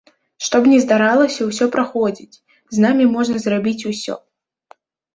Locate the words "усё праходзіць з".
1.51-2.87